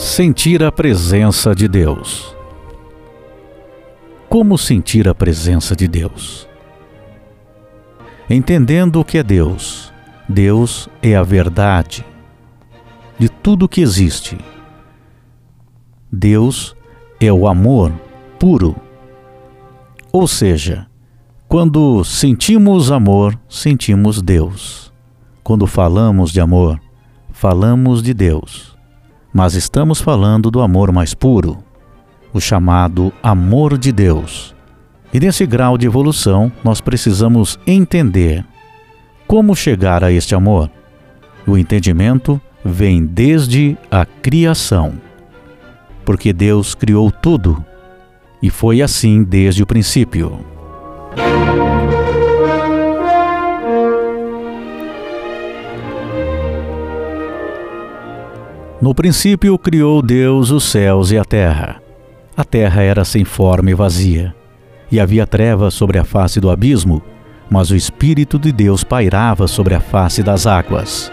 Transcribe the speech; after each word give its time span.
Sentir 0.00 0.64
a 0.64 0.72
presença 0.72 1.54
de 1.54 1.68
Deus. 1.68 2.34
Como 4.30 4.56
sentir 4.56 5.06
a 5.06 5.14
presença 5.14 5.76
de 5.76 5.86
Deus? 5.86 6.48
Entendendo 8.28 8.98
o 8.98 9.04
que 9.04 9.18
é 9.18 9.22
Deus. 9.22 9.92
Deus 10.26 10.88
é 11.02 11.14
a 11.14 11.22
verdade 11.22 12.02
de 13.18 13.28
tudo 13.28 13.68
que 13.68 13.82
existe. 13.82 14.38
Deus 16.10 16.74
é 17.20 17.30
o 17.30 17.46
amor 17.46 17.92
puro. 18.38 18.74
Ou 20.10 20.26
seja, 20.26 20.86
quando 21.46 22.02
sentimos 22.04 22.90
amor, 22.90 23.38
sentimos 23.50 24.22
Deus. 24.22 24.90
Quando 25.44 25.66
falamos 25.66 26.32
de 26.32 26.40
amor, 26.40 26.80
falamos 27.30 28.02
de 28.02 28.14
Deus. 28.14 28.79
Mas 29.32 29.54
estamos 29.54 30.00
falando 30.00 30.50
do 30.50 30.60
amor 30.60 30.90
mais 30.92 31.14
puro, 31.14 31.58
o 32.32 32.40
chamado 32.40 33.12
amor 33.22 33.78
de 33.78 33.92
Deus. 33.92 34.54
E 35.12 35.20
nesse 35.20 35.46
grau 35.46 35.76
de 35.76 35.86
evolução, 35.86 36.50
nós 36.62 36.80
precisamos 36.80 37.58
entender 37.66 38.44
como 39.26 39.54
chegar 39.54 40.02
a 40.02 40.10
este 40.10 40.34
amor. 40.34 40.70
O 41.46 41.56
entendimento 41.56 42.40
vem 42.64 43.04
desde 43.04 43.76
a 43.90 44.04
criação, 44.04 44.94
porque 46.04 46.32
Deus 46.32 46.74
criou 46.74 47.10
tudo 47.10 47.64
e 48.42 48.50
foi 48.50 48.82
assim 48.82 49.22
desde 49.22 49.62
o 49.62 49.66
princípio. 49.66 50.44
No 58.80 58.94
princípio 58.94 59.58
criou 59.58 60.00
Deus 60.00 60.50
os 60.50 60.64
céus 60.64 61.10
e 61.10 61.18
a 61.18 61.24
terra. 61.24 61.82
A 62.34 62.42
terra 62.42 62.80
era 62.80 63.04
sem 63.04 63.26
forma 63.26 63.70
e 63.70 63.74
vazia, 63.74 64.34
e 64.90 64.98
havia 64.98 65.26
trevas 65.26 65.74
sobre 65.74 65.98
a 65.98 66.04
face 66.04 66.40
do 66.40 66.48
abismo, 66.48 67.02
mas 67.50 67.70
o 67.70 67.76
Espírito 67.76 68.38
de 68.38 68.50
Deus 68.50 68.82
pairava 68.82 69.46
sobre 69.46 69.74
a 69.74 69.80
face 69.80 70.22
das 70.22 70.46
águas. 70.46 71.12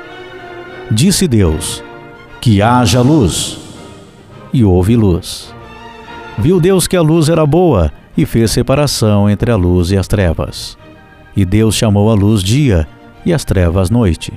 Disse 0.90 1.28
Deus: 1.28 1.84
Que 2.40 2.62
haja 2.62 3.02
luz. 3.02 3.60
E 4.54 4.64
houve 4.64 4.96
luz. 4.96 5.54
Viu 6.38 6.62
Deus 6.62 6.88
que 6.88 6.96
a 6.96 7.02
luz 7.02 7.28
era 7.28 7.46
boa 7.46 7.92
e 8.16 8.26
fez 8.26 8.52
separação 8.52 9.30
entre 9.30 9.52
a 9.52 9.58
luz 9.58 9.92
e 9.92 9.98
as 9.98 10.08
trevas. 10.08 10.78
E 11.36 11.44
Deus 11.44 11.76
chamou 11.76 12.10
a 12.10 12.14
luz 12.14 12.42
dia 12.42 12.88
e 13.26 13.34
as 13.34 13.44
trevas 13.44 13.90
noite. 13.90 14.32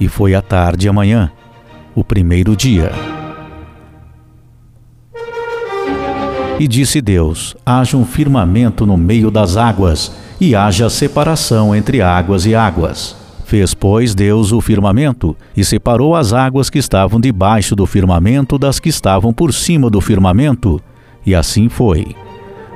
E 0.00 0.08
foi 0.08 0.34
a 0.34 0.40
tarde 0.40 0.86
e 0.86 0.88
a 0.88 0.92
manhã 0.92 1.30
o 1.96 2.04
primeiro 2.04 2.54
dia. 2.54 2.92
E 6.60 6.68
disse 6.68 7.00
Deus: 7.00 7.56
Haja 7.64 7.96
um 7.96 8.04
firmamento 8.04 8.84
no 8.84 8.96
meio 8.96 9.30
das 9.30 9.56
águas, 9.56 10.12
e 10.38 10.54
haja 10.54 10.90
separação 10.90 11.74
entre 11.74 12.02
águas 12.02 12.44
e 12.44 12.54
águas. 12.54 13.16
Fez, 13.46 13.72
pois, 13.72 14.14
Deus 14.14 14.52
o 14.52 14.60
firmamento, 14.60 15.34
e 15.56 15.64
separou 15.64 16.14
as 16.14 16.32
águas 16.32 16.68
que 16.68 16.78
estavam 16.78 17.18
debaixo 17.18 17.74
do 17.74 17.86
firmamento 17.86 18.58
das 18.58 18.78
que 18.78 18.90
estavam 18.90 19.32
por 19.32 19.54
cima 19.54 19.88
do 19.88 20.00
firmamento, 20.00 20.80
e 21.24 21.34
assim 21.34 21.68
foi. 21.68 22.14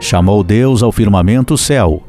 Chamou 0.01 0.43
Deus 0.43 0.83
ao 0.83 0.93
firmamento 0.93 1.59
céu, 1.59 2.03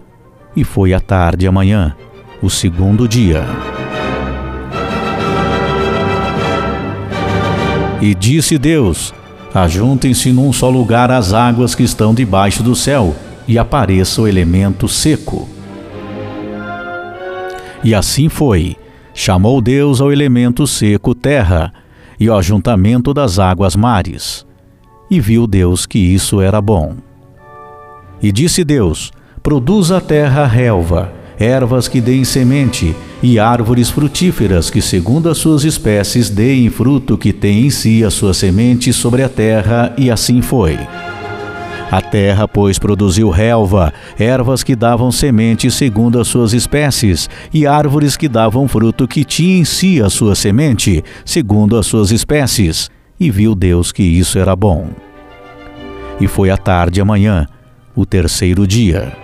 e 0.56 0.64
foi 0.64 0.94
a 0.94 1.00
tarde 1.00 1.46
e 1.46 1.48
a 1.48 1.52
manhã, 1.52 1.96
o 2.42 2.50
segundo 2.50 3.08
dia. 3.08 3.44
E 8.02 8.16
disse 8.16 8.58
Deus: 8.58 9.14
Ajuntem-se 9.54 10.32
num 10.32 10.52
só 10.52 10.70
lugar 10.70 11.12
as 11.12 11.34
águas 11.34 11.76
que 11.76 11.84
estão 11.84 12.14
debaixo 12.14 12.64
do 12.64 12.76
céu, 12.76 13.16
e 13.48 13.60
apareça 13.60 14.22
o 14.22 14.28
elemento 14.28 14.88
seco. 14.88 15.48
E 17.84 17.94
assim 17.94 18.28
foi. 18.28 18.76
Chamou 19.14 19.62
Deus 19.62 20.00
ao 20.00 20.12
elemento 20.12 20.66
seco 20.66 21.14
terra, 21.14 21.74
e 22.20 22.30
ao 22.30 22.38
ajuntamento 22.38 23.14
das 23.14 23.40
águas 23.40 23.76
mares. 23.76 24.46
E 25.10 25.20
viu 25.20 25.46
Deus 25.46 25.86
que 25.86 26.00
isso 26.00 26.40
era 26.40 26.62
bom. 26.62 26.96
E 28.22 28.32
disse 28.32 28.64
Deus: 28.64 29.12
Produza 29.44 29.98
a 29.98 30.02
terra 30.02 30.46
relva, 30.46 31.12
ervas 31.42 31.88
que 31.88 32.00
deem 32.00 32.24
semente, 32.24 32.96
e 33.22 33.40
árvores 33.40 33.90
frutíferas 33.90 34.70
que, 34.70 34.82
segundo 34.82 35.30
as 35.30 35.38
suas 35.38 35.64
espécies, 35.64 36.30
deem 36.30 36.70
fruto 36.70 37.18
que 37.18 37.34
tem 37.34 37.66
em 37.66 37.70
si 37.70 38.04
a 38.04 38.10
sua 38.10 38.34
semente 38.34 38.94
sobre 38.94 39.24
a 39.24 39.30
terra, 39.30 39.94
e 39.98 40.12
assim 40.12 40.42
foi. 40.42 40.78
A 41.92 42.00
terra, 42.00 42.48
pois, 42.48 42.80
produziu 42.80 43.30
relva, 43.30 43.94
ervas 44.18 44.64
que 44.64 44.78
davam 44.78 45.12
semente 45.12 45.70
segundo 45.70 46.22
as 46.22 46.28
suas 46.28 46.54
espécies, 46.54 47.30
e 47.54 47.68
árvores 47.68 48.16
que 48.16 48.30
davam 48.30 48.68
fruto 48.68 49.08
que 49.08 49.26
tinha 49.26 49.58
em 49.58 49.66
si 49.66 50.02
a 50.02 50.10
sua 50.10 50.34
semente, 50.34 51.04
segundo 51.26 51.78
as 51.78 51.86
suas 51.86 52.12
espécies. 52.12 52.90
E 53.20 53.30
viu 53.30 53.54
Deus 53.54 53.92
que 53.92 54.04
isso 54.04 54.40
era 54.40 54.56
bom. 54.56 54.88
E 56.20 56.28
foi 56.28 56.50
a 56.50 56.58
tarde 56.58 57.00
e 57.00 57.02
a 57.02 57.06
manhã, 57.06 57.46
o 57.94 58.06
terceiro 58.06 58.66
dia. 58.66 59.21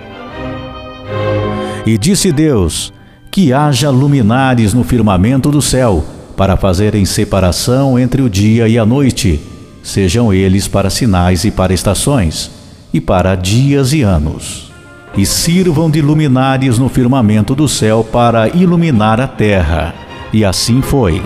E 1.88 1.98
disse 1.98 2.34
Deus: 2.34 2.92
que 3.32 3.54
haja 3.54 3.90
luminares 3.90 4.74
no 4.74 4.84
firmamento 4.84 5.50
do 5.50 5.62
céu, 5.62 6.04
para 6.36 6.58
fazerem 6.58 7.06
separação 7.06 7.98
entre 7.98 8.22
o 8.22 8.30
dia 8.30 8.68
e 8.68 8.78
a 8.78 8.86
noite, 8.86 9.40
sejam 9.82 10.34
eles 10.34 10.68
para 10.68 10.90
sinais 10.90 11.46
e 11.46 11.50
para 11.50 11.74
estações, 11.74 12.52
e 12.94 13.00
para 13.00 13.36
dias 13.36 13.94
e 13.94 14.02
anos. 14.02 14.70
E 15.16 15.26
sirvam 15.26 15.90
de 15.90 16.02
luminares 16.02 16.78
no 16.78 16.90
firmamento 16.90 17.56
do 17.56 17.70
céu 17.70 18.04
para 18.04 18.50
iluminar 18.50 19.22
a 19.22 19.28
terra. 19.28 19.96
E 20.34 20.44
assim 20.44 20.82
foi. 20.82 21.22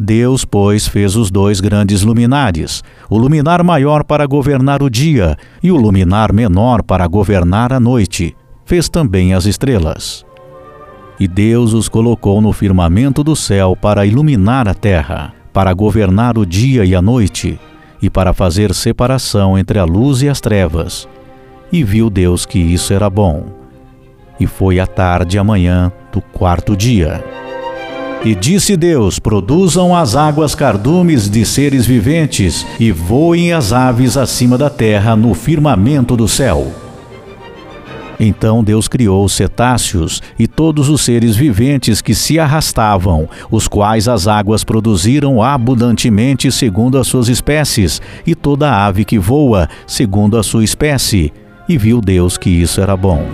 Deus, 0.00 0.44
pois, 0.44 0.86
fez 0.86 1.16
os 1.16 1.28
dois 1.28 1.60
grandes 1.60 2.02
luminares, 2.02 2.84
o 3.08 3.18
luminar 3.18 3.64
maior 3.64 4.04
para 4.04 4.24
governar 4.26 4.80
o 4.80 4.88
dia 4.88 5.36
e 5.60 5.72
o 5.72 5.76
luminar 5.76 6.32
menor 6.32 6.84
para 6.84 7.04
governar 7.08 7.72
a 7.72 7.80
noite. 7.80 8.36
Fez 8.70 8.88
também 8.88 9.34
as 9.34 9.46
estrelas 9.46 10.24
e 11.18 11.26
Deus 11.26 11.72
os 11.72 11.88
colocou 11.88 12.40
no 12.40 12.52
firmamento 12.52 13.24
do 13.24 13.34
céu 13.34 13.74
para 13.74 14.06
iluminar 14.06 14.68
a 14.68 14.74
terra, 14.74 15.34
para 15.52 15.72
governar 15.74 16.38
o 16.38 16.46
dia 16.46 16.84
e 16.84 16.94
a 16.94 17.02
noite, 17.02 17.58
e 18.00 18.08
para 18.08 18.32
fazer 18.32 18.72
separação 18.72 19.58
entre 19.58 19.80
a 19.80 19.84
luz 19.84 20.22
e 20.22 20.28
as 20.28 20.40
trevas. 20.40 21.08
E 21.72 21.82
viu 21.82 22.08
Deus 22.08 22.46
que 22.46 22.60
isso 22.60 22.94
era 22.94 23.10
bom. 23.10 23.46
E 24.38 24.46
foi 24.46 24.78
a 24.78 24.86
tarde 24.86 25.36
e 25.36 25.40
a 25.40 25.42
manhã 25.42 25.90
do 26.12 26.20
quarto 26.20 26.76
dia. 26.76 27.24
E 28.24 28.36
disse 28.36 28.76
Deus: 28.76 29.18
Produzam 29.18 29.96
as 29.96 30.14
águas 30.14 30.54
cardumes 30.54 31.28
de 31.28 31.44
seres 31.44 31.86
viventes, 31.86 32.64
e 32.78 32.92
voem 32.92 33.52
as 33.52 33.72
aves 33.72 34.16
acima 34.16 34.56
da 34.56 34.70
terra 34.70 35.16
no 35.16 35.34
firmamento 35.34 36.16
do 36.16 36.28
céu. 36.28 36.79
Então 38.22 38.62
Deus 38.62 38.86
criou 38.86 39.24
os 39.24 39.32
cetáceos 39.32 40.22
e 40.38 40.46
todos 40.46 40.90
os 40.90 41.00
seres 41.00 41.34
viventes 41.34 42.02
que 42.02 42.14
se 42.14 42.38
arrastavam, 42.38 43.26
os 43.50 43.66
quais 43.66 44.06
as 44.06 44.28
águas 44.28 44.62
produziram 44.62 45.42
abundantemente 45.42 46.52
segundo 46.52 46.98
as 46.98 47.06
suas 47.06 47.28
espécies, 47.28 48.02
e 48.26 48.34
toda 48.34 48.86
ave 48.86 49.06
que 49.06 49.18
voa 49.18 49.70
segundo 49.86 50.36
a 50.36 50.42
sua 50.42 50.62
espécie. 50.62 51.32
E 51.66 51.78
viu 51.78 52.02
Deus 52.02 52.36
que 52.36 52.50
isso 52.50 52.82
era 52.82 52.94
bom. 52.94 53.26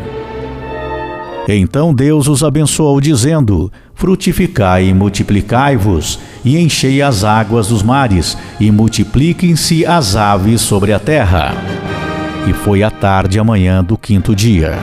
Então 1.49 1.93
Deus 1.93 2.29
os 2.29 2.45
abençoou, 2.45 3.01
dizendo: 3.01 3.73
Frutificai 3.95 4.87
e 4.87 4.95
multiplicai-vos, 4.95 6.19
e 6.45 6.59
enchei 6.59 7.03
as 7.03 7.25
águas 7.25 7.69
dos 7.69 7.83
mares, 7.83 8.37
e 8.61 8.71
multipliquem-se 8.71 9.85
as 9.85 10.15
aves 10.15 10.61
sobre 10.61 10.93
a 10.93 10.99
terra. 10.99 11.76
E 12.47 12.53
foi 12.53 12.83
a 12.83 12.91
tarde 12.91 13.39
e 13.39 13.41
a 13.41 13.45
manhã 13.45 13.83
do 13.83 13.99
quinto 13.99 14.35
dia. 14.35 14.79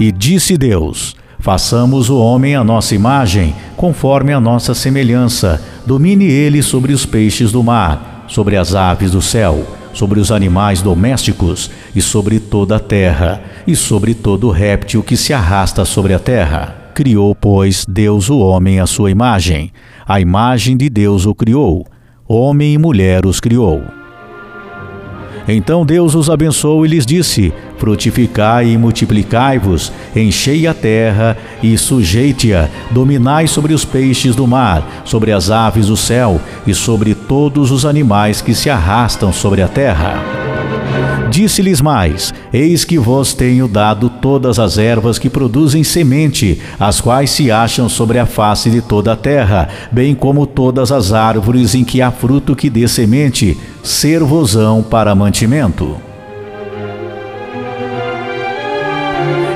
E 0.00 0.10
disse 0.10 0.58
Deus: 0.58 1.14
Façamos 1.38 2.10
o 2.10 2.18
homem 2.18 2.56
à 2.56 2.64
nossa 2.64 2.94
imagem, 2.94 3.54
conforme 3.76 4.32
a 4.32 4.40
nossa 4.40 4.74
semelhança. 4.74 5.62
Domine 5.86 6.24
ele 6.24 6.62
sobre 6.62 6.92
os 6.92 7.06
peixes 7.06 7.52
do 7.52 7.62
mar, 7.62 8.24
sobre 8.26 8.56
as 8.56 8.74
aves 8.74 9.12
do 9.12 9.22
céu, 9.22 9.64
sobre 9.92 10.18
os 10.18 10.32
animais 10.32 10.82
domésticos 10.82 11.70
e 11.94 12.00
sobre 12.00 12.40
toda 12.40 12.76
a 12.76 12.80
terra, 12.80 13.42
e 13.66 13.76
sobre 13.76 14.14
todo 14.14 14.50
réptil 14.50 15.02
que 15.02 15.16
se 15.16 15.32
arrasta 15.32 15.84
sobre 15.84 16.14
a 16.14 16.18
terra. 16.18 16.90
Criou, 16.94 17.34
pois, 17.34 17.84
Deus 17.88 18.30
o 18.30 18.38
homem 18.38 18.80
à 18.80 18.86
sua 18.86 19.10
imagem. 19.10 19.70
A 20.06 20.20
imagem 20.20 20.76
de 20.76 20.88
Deus 20.88 21.26
o 21.26 21.34
criou. 21.34 21.86
Homem 22.26 22.74
e 22.74 22.78
mulher 22.78 23.26
os 23.26 23.38
criou. 23.38 23.82
Então 25.46 25.84
Deus 25.84 26.14
os 26.14 26.30
abençoou 26.30 26.84
e 26.84 26.88
lhes 26.88 27.04
disse: 27.04 27.52
Frutificai 27.78 28.68
e 28.68 28.78
multiplicai-vos, 28.78 29.92
enchei 30.14 30.66
a 30.66 30.74
terra 30.74 31.36
e 31.62 31.76
sujeite-a, 31.76 32.68
dominai 32.90 33.46
sobre 33.46 33.74
os 33.74 33.84
peixes 33.84 34.34
do 34.34 34.46
mar, 34.46 35.02
sobre 35.04 35.32
as 35.32 35.50
aves 35.50 35.88
do 35.88 35.96
céu 35.96 36.40
e 36.66 36.74
sobre 36.74 37.14
todos 37.14 37.70
os 37.70 37.84
animais 37.84 38.40
que 38.40 38.54
se 38.54 38.70
arrastam 38.70 39.32
sobre 39.32 39.60
a 39.60 39.68
terra. 39.68 40.43
Disse-lhes 41.34 41.80
mais: 41.80 42.32
Eis 42.52 42.84
que 42.84 42.96
vos 42.96 43.34
tenho 43.34 43.66
dado 43.66 44.08
todas 44.08 44.60
as 44.60 44.78
ervas 44.78 45.18
que 45.18 45.28
produzem 45.28 45.82
semente, 45.82 46.60
as 46.78 47.00
quais 47.00 47.28
se 47.30 47.50
acham 47.50 47.88
sobre 47.88 48.20
a 48.20 48.24
face 48.24 48.70
de 48.70 48.80
toda 48.80 49.14
a 49.14 49.16
terra, 49.16 49.68
bem 49.90 50.14
como 50.14 50.46
todas 50.46 50.92
as 50.92 51.12
árvores 51.12 51.74
em 51.74 51.82
que 51.82 52.00
há 52.00 52.12
fruto 52.12 52.54
que 52.54 52.70
dê 52.70 52.86
semente, 52.86 53.58
servosão 53.82 54.80
para 54.80 55.12
mantimento. 55.12 55.96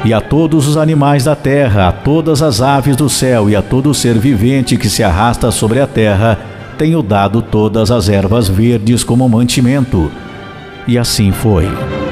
E 0.05 0.13
a 0.13 0.21
todos 0.21 0.67
os 0.67 0.77
animais 0.77 1.23
da 1.23 1.37
terra, 1.37 1.87
a 1.87 1.93
todas 1.93 2.43
as 2.43 2.61
aves 2.61 2.97
do 2.97 3.09
céu 3.09 3.49
e 3.49 3.55
a 3.55 3.63
todo 3.63 3.95
ser 3.95 4.19
vivente 4.19 4.77
que 4.77 4.91
se 4.91 5.05
arrasta 5.05 5.53
sobre 5.53 5.79
a 5.79 5.87
terra, 5.87 6.41
tenho 6.77 7.05
dado 7.05 7.41
todas 7.41 7.93
as 7.93 8.09
ervas 8.09 8.49
verdes 8.49 9.05
como 9.05 9.29
mantimento 9.29 10.11
e 10.89 10.99
assim 10.99 11.31
foi. 11.31 11.67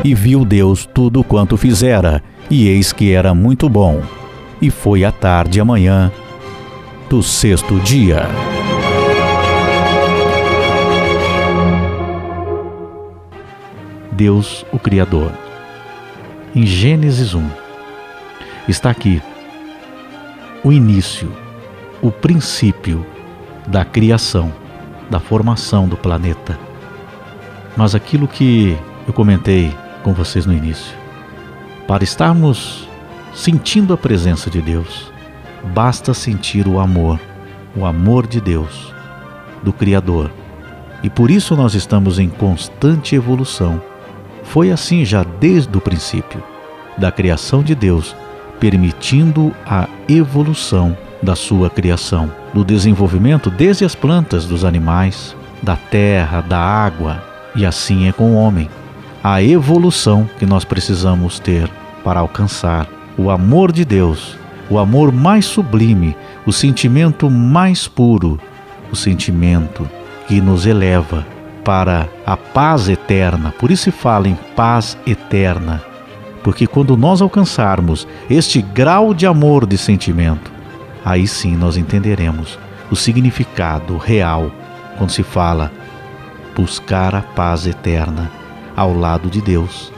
E 0.05 0.14
viu 0.14 0.44
Deus 0.44 0.87
tudo 0.87 1.25
quanto 1.25 1.56
fizera, 1.56 2.23
e 2.50 2.69
eis 2.69 2.93
que 2.93 3.11
era 3.11 3.34
muito 3.34 3.69
bom. 3.70 4.02
E 4.61 4.70
foi 4.70 5.02
a 5.02 5.11
tarde 5.11 5.58
amanhã 5.58 6.12
do 7.08 7.23
sexto 7.23 7.81
dia. 7.81 8.28
Deus, 14.12 14.64
o 14.70 14.79
Criador. 14.79 15.32
Em 16.55 16.64
Gênesis 16.64 17.34
1, 17.34 17.44
está 18.69 18.90
aqui 18.90 19.20
o 20.64 20.72
início, 20.72 21.31
o 22.00 22.11
princípio 22.11 23.05
da 23.67 23.84
criação, 23.84 24.52
da 25.11 25.20
formação 25.20 25.87
do 25.87 25.96
planeta 25.96 26.65
mas 27.76 27.94
aquilo 27.94 28.26
que 28.26 28.76
eu 29.06 29.12
comentei 29.12 29.73
com 30.02 30.12
vocês 30.12 30.46
no 30.46 30.52
início. 30.52 30.94
Para 31.87 32.02
estarmos 32.02 32.88
sentindo 33.34 33.93
a 33.93 33.96
presença 33.96 34.49
de 34.49 34.61
Deus, 34.61 35.12
basta 35.75 36.14
sentir 36.14 36.67
o 36.67 36.81
amor, 36.81 37.20
o 37.76 37.84
amor 37.84 38.26
de 38.26 38.40
Deus, 38.40 38.93
do 39.62 39.73
Criador. 39.73 40.31
E 41.02 41.11
por 41.11 41.31
isso 41.31 41.55
nós 41.55 41.75
estamos 41.75 42.19
em 42.19 42.28
constante 42.28 43.14
evolução. 43.14 43.81
Foi 44.43 44.70
assim 44.70 45.05
já 45.05 45.22
desde 45.22 45.76
o 45.76 45.81
princípio 45.81 46.43
da 46.96 47.12
criação 47.12 47.62
de 47.62 47.75
Deus, 47.75 48.17
permitindo 48.58 49.55
a 49.67 49.87
evolução 50.08 50.96
da 51.22 51.37
sua 51.37 51.69
criação, 51.69 52.31
do 52.55 52.64
desenvolvimento 52.64 53.50
desde 53.50 53.84
as 53.84 53.94
plantas, 53.94 54.46
dos 54.46 54.64
animais, 54.64 55.37
da 55.62 55.76
terra, 55.76 56.40
da 56.40 56.58
água, 56.58 57.22
e 57.56 57.64
assim 57.64 58.06
é 58.08 58.12
com 58.12 58.32
o 58.32 58.37
homem. 58.37 58.69
A 59.25 59.43
evolução 59.43 60.29
que 60.38 60.47
nós 60.47 60.64
precisamos 60.64 61.41
ter 61.41 61.69
para 62.05 62.20
alcançar 62.20 62.87
o 63.19 63.31
amor 63.31 63.73
de 63.73 63.85
Deus, 63.85 64.38
o 64.70 64.79
amor 64.79 65.11
mais 65.11 65.47
sublime, 65.47 66.17
o 66.44 66.53
sentimento 66.53 67.29
mais 67.31 67.88
puro, 67.88 68.38
o 68.93 68.94
sentimento 68.94 69.88
que 70.29 70.41
nos 70.41 70.67
eleva 70.67 71.26
para 71.64 72.08
a 72.25 72.37
paz 72.37 72.88
eterna. 72.88 73.53
Por 73.58 73.70
isso 73.70 73.85
se 73.85 73.91
fala 73.91 74.29
em 74.29 74.38
paz 74.55 74.97
eterna, 75.06 75.82
porque 76.44 76.67
quando 76.67 76.97
nós 76.97 77.20
alcançarmos 77.20 78.06
este 78.31 78.62
grau 78.62 79.12
de 79.12 79.26
amor 79.26 79.67
de 79.67 79.76
sentimento, 79.76 80.53
aí 81.05 81.26
sim 81.26 81.56
nós 81.56 81.76
entenderemos 81.76 82.58
o 82.91 82.94
significado 82.94 83.97
real 83.97 84.53
quando 84.97 85.11
se 85.11 85.23
fala 85.23 85.73
buscar 86.56 87.14
a 87.14 87.20
paz 87.20 87.67
eterna 87.67 88.31
ao 88.75 88.97
lado 88.97 89.29
de 89.29 89.43
Deus. 89.43 89.93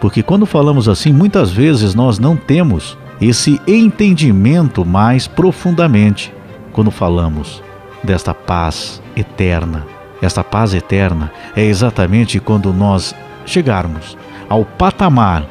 Porque 0.00 0.22
quando 0.22 0.46
falamos 0.46 0.88
assim, 0.88 1.12
muitas 1.12 1.52
vezes 1.52 1.94
nós 1.94 2.18
não 2.18 2.36
temos 2.36 2.96
esse 3.20 3.60
entendimento 3.68 4.84
mais 4.84 5.28
profundamente 5.28 6.34
quando 6.72 6.90
falamos 6.90 7.62
desta 8.02 8.34
paz 8.34 9.00
eterna. 9.14 9.86
Esta 10.20 10.42
paz 10.42 10.74
eterna 10.74 11.30
é 11.54 11.62
exatamente 11.64 12.40
quando 12.40 12.72
nós 12.72 13.14
chegarmos 13.44 14.16
ao 14.48 14.64
patamar, 14.64 15.46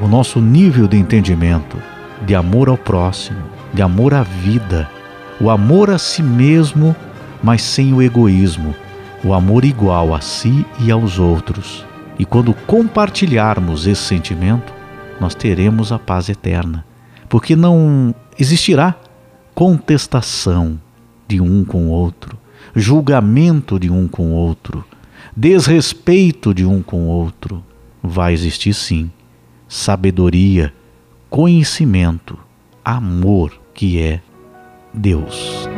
o 0.00 0.08
nosso 0.08 0.40
nível 0.40 0.88
de 0.88 0.96
entendimento, 0.96 1.76
de 2.22 2.34
amor 2.34 2.68
ao 2.68 2.76
próximo, 2.76 3.38
de 3.72 3.80
amor 3.80 4.12
à 4.12 4.22
vida, 4.22 4.90
o 5.40 5.50
amor 5.50 5.90
a 5.90 5.98
si 5.98 6.22
mesmo, 6.22 6.94
mas 7.42 7.62
sem 7.62 7.92
o 7.92 8.02
egoísmo, 8.02 8.74
o 9.24 9.32
amor 9.32 9.64
igual 9.64 10.14
a 10.14 10.20
si 10.20 10.66
e 10.78 10.90
aos 10.90 11.18
outros. 11.18 11.84
E 12.18 12.24
quando 12.24 12.52
compartilharmos 12.52 13.86
esse 13.86 14.02
sentimento, 14.02 14.72
nós 15.20 15.34
teremos 15.34 15.90
a 15.90 15.98
paz 15.98 16.28
eterna, 16.28 16.84
porque 17.28 17.56
não 17.56 18.14
existirá 18.38 18.94
contestação 19.54 20.78
de 21.26 21.40
um 21.40 21.64
com 21.64 21.86
o 21.86 21.90
outro, 21.90 22.38
julgamento 22.74 23.78
de 23.78 23.90
um 23.90 24.06
com 24.06 24.28
o 24.28 24.34
outro, 24.34 24.84
desrespeito 25.36 26.52
de 26.52 26.64
um 26.64 26.82
com 26.82 27.04
o 27.04 27.08
outro. 27.08 27.64
Vai 28.02 28.34
existir 28.34 28.74
sim 28.74 29.10
sabedoria, 29.66 30.72
conhecimento, 31.30 32.38
amor 32.84 33.60
que 33.72 34.00
é 34.00 34.20
Deus. 34.92 35.68